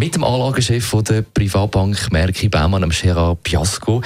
mit 0.00 0.14
dem 0.14 0.24
Anlagechef 0.24 0.94
der 1.06 1.20
Privatbank 1.20 2.10
Merki 2.10 2.48
Baumann, 2.48 2.88
Gerard 2.88 3.42
Piasco. 3.42 4.00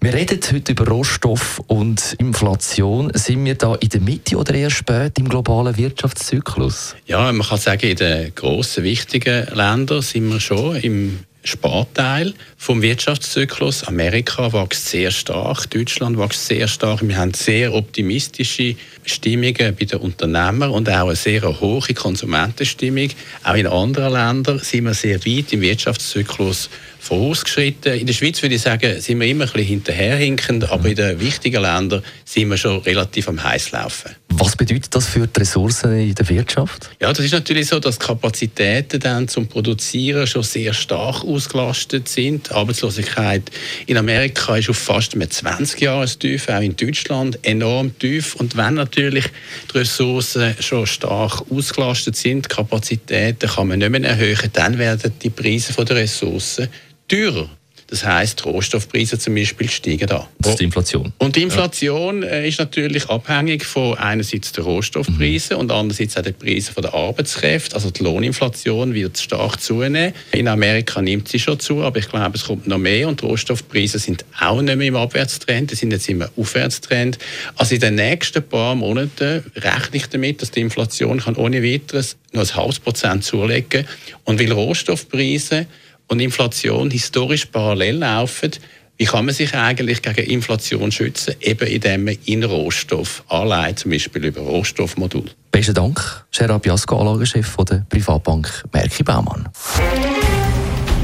Wir 0.00 0.14
reden 0.14 0.38
heute 0.52 0.70
über 0.70 0.86
Rohstoff 0.86 1.60
und 1.66 2.14
Inflation. 2.20 3.10
Sind 3.14 3.44
wir 3.44 3.56
da 3.56 3.74
in 3.74 3.88
der 3.88 4.00
Mitte 4.00 4.36
oder 4.36 4.54
eher 4.54 4.70
spät 4.70 5.18
im 5.18 5.28
globalen 5.28 5.76
Wirtschaftszyklus? 5.76 6.94
Ja, 7.06 7.32
man 7.32 7.44
kann 7.44 7.58
sagen, 7.58 7.84
in 7.84 7.96
den 7.96 8.32
grossen, 8.32 8.84
wichtigen 8.84 9.48
Ländern 9.52 10.02
sind 10.02 10.30
wir 10.30 10.38
schon 10.38 10.76
im 10.76 11.18
Sparteil 11.42 12.34
vom 12.56 12.82
Wirtschaftszyklus. 12.82 13.84
Amerika 13.84 14.52
wächst 14.52 14.88
sehr 14.88 15.10
stark, 15.10 15.70
Deutschland 15.70 16.18
wächst 16.18 16.46
sehr 16.46 16.68
stark. 16.68 17.06
Wir 17.06 17.16
haben 17.16 17.32
sehr 17.32 17.72
optimistische 17.72 18.76
Stimmungen 19.04 19.74
bei 19.74 19.84
den 19.84 20.00
Unternehmern 20.00 20.70
und 20.70 20.88
auch 20.88 21.06
eine 21.06 21.16
sehr 21.16 21.42
hohe 21.60 21.94
Konsumentenstimmung. 21.94 23.08
Auch 23.42 23.54
in 23.54 23.66
anderen 23.66 24.12
Ländern 24.12 24.58
sind 24.58 24.84
wir 24.84 24.94
sehr 24.94 25.24
weit 25.24 25.52
im 25.52 25.62
Wirtschaftszyklus 25.62 26.68
vorausgeschritten. 26.98 27.94
In 27.94 28.06
der 28.06 28.14
Schweiz 28.14 28.42
würde 28.42 28.56
ich 28.56 28.62
sagen, 28.62 29.00
sind 29.00 29.20
wir 29.20 29.26
immer 29.26 29.44
ein 29.44 29.50
bisschen 29.50 29.68
hinterherhinkend, 29.68 30.70
aber 30.70 30.88
in 30.88 30.96
den 30.96 31.20
wichtigen 31.20 31.62
Ländern 31.62 32.02
sind 32.24 32.50
wir 32.50 32.58
schon 32.58 32.80
relativ 32.80 33.28
am 33.28 33.42
Heißlaufen. 33.42 34.19
Was 34.40 34.56
bedeutet 34.56 34.94
das 34.94 35.06
für 35.06 35.26
die 35.26 35.38
Ressourcen 35.38 35.92
in 36.00 36.14
der 36.14 36.26
Wirtschaft? 36.30 36.88
Ja, 36.98 37.12
das 37.12 37.26
ist 37.26 37.32
natürlich 37.32 37.68
so, 37.68 37.78
dass 37.78 37.98
die 37.98 38.06
Kapazitäten 38.06 38.98
dann 38.98 39.28
zum 39.28 39.46
Produzieren 39.46 40.26
schon 40.26 40.44
sehr 40.44 40.72
stark 40.72 41.22
ausgelastet 41.24 42.08
sind. 42.08 42.48
Die 42.48 42.54
Arbeitslosigkeit 42.54 43.42
in 43.86 43.98
Amerika 43.98 44.56
ist 44.56 44.70
auf 44.70 44.78
fast 44.78 45.12
20 45.12 45.82
Jahre 45.82 46.06
tief, 46.06 46.48
auch 46.48 46.62
in 46.62 46.74
Deutschland 46.74 47.38
enorm 47.42 47.98
tief. 47.98 48.34
Und 48.34 48.56
wenn 48.56 48.74
natürlich 48.74 49.26
die 49.74 49.78
Ressourcen 49.78 50.54
schon 50.58 50.86
stark 50.86 51.42
ausgelastet 51.50 52.16
sind, 52.16 52.48
Kapazitäten 52.48 53.46
kann 53.46 53.68
man 53.68 53.80
nicht 53.80 53.90
mehr 53.90 54.04
erhöhen, 54.04 54.50
dann 54.54 54.78
werden 54.78 55.12
die 55.22 55.28
Preise 55.28 55.74
der 55.84 55.96
Ressourcen 55.96 56.68
teurer. 57.06 57.50
Das 57.90 58.04
heißt, 58.04 58.46
Rohstoffpreise 58.46 59.18
zum 59.18 59.34
Beispiel 59.34 59.68
steigen 59.68 60.06
da. 60.06 60.28
Das 60.38 60.52
ist 60.52 60.60
die 60.60 60.64
Inflation. 60.64 61.12
Und 61.18 61.34
die 61.34 61.42
Inflation 61.42 62.22
ja. 62.22 62.28
Äh, 62.28 62.48
ist 62.48 62.60
natürlich 62.60 63.10
abhängig 63.10 63.64
von 63.64 63.98
einerseits 63.98 64.52
den 64.52 64.62
Rohstoffpreisen 64.62 65.56
mhm. 65.56 65.60
und 65.60 65.72
andererseits 65.72 66.16
auch 66.16 66.22
den 66.22 66.34
Preisen 66.34 66.72
der 66.80 66.94
Arbeitskräfte. 66.94 67.74
Also 67.74 67.90
die 67.90 68.04
Lohninflation 68.04 68.94
wird 68.94 69.18
stark 69.18 69.60
zunehmen. 69.60 70.14
In 70.30 70.46
Amerika 70.46 71.02
nimmt 71.02 71.26
sie 71.28 71.40
schon 71.40 71.58
zu, 71.58 71.82
aber 71.82 71.98
ich 71.98 72.08
glaube, 72.08 72.36
es 72.36 72.44
kommt 72.44 72.68
noch 72.68 72.78
mehr 72.78 73.08
und 73.08 73.22
die 73.22 73.26
Rohstoffpreise 73.26 73.98
sind 73.98 74.24
auch 74.38 74.62
nicht 74.62 74.76
mehr 74.76 74.86
im 74.86 74.96
Abwärtstrend, 74.96 75.72
die 75.72 75.74
sind 75.74 75.90
jetzt 75.90 76.08
im 76.08 76.24
Aufwärtstrend. 76.36 77.18
Also 77.56 77.74
in 77.74 77.80
den 77.80 77.96
nächsten 77.96 78.42
paar 78.44 78.76
Monaten 78.76 79.42
rechne 79.56 79.96
ich 79.96 80.06
damit, 80.06 80.40
dass 80.42 80.52
die 80.52 80.60
Inflation 80.60 81.18
kann 81.18 81.34
ohne 81.34 81.60
weiteres 81.64 82.16
noch 82.32 82.42
ein 82.42 82.54
halbes 82.54 82.78
Prozent 82.78 83.24
zulegen 83.24 83.84
und 84.24 84.38
weil 84.38 84.52
Rohstoffpreise 84.52 85.66
und 86.10 86.20
Inflation 86.20 86.90
historisch 86.90 87.46
parallel 87.46 87.96
laufen, 87.98 88.50
wie 88.98 89.06
kann 89.06 89.24
man 89.24 89.34
sich 89.34 89.54
eigentlich 89.54 90.02
gegen 90.02 90.30
Inflation 90.30 90.92
schützen? 90.92 91.34
Eben 91.40 91.66
indem 91.66 92.04
man 92.04 92.18
in 92.26 92.44
Rohstoff 92.44 93.24
anleiht, 93.28 93.78
zum 93.78 93.92
Beispiel 93.92 94.26
über 94.26 94.42
Rohstoffmodul. 94.42 95.24
Besten 95.50 95.72
Dank, 95.72 96.26
Gerard 96.30 96.60
Biasco, 96.60 97.00
Anlagechef 97.00 97.56
der 97.66 97.86
Privatbank 97.88 98.62
Merki 98.74 99.02
Baumann. 99.02 99.48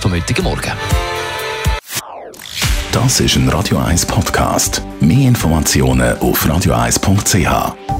vom 0.00 0.12
heutigen 0.12 0.42
Morgen. 0.42 0.72
Das 2.92 3.20
ist 3.20 3.36
ein 3.36 3.48
Radio 3.48 3.78
1 3.78 4.04
Podcast. 4.06 4.82
Mehr 5.00 5.28
Informationen 5.28 6.18
auf 6.18 6.46
radioeis.ch. 6.46 7.97